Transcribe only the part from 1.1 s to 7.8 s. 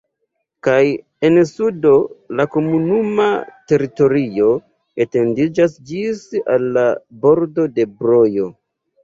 en sudo la komunuma teritorio etendiĝas ĝis al la bordo